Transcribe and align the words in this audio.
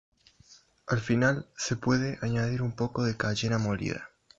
Al 0.87 0.99
final 0.99 1.47
se 1.55 1.75
suele 1.77 2.17
añadir 2.23 2.63
un 2.63 2.71
poco 2.75 3.03
de 3.03 3.15
cayena 3.15 3.59
molida. 3.59 4.09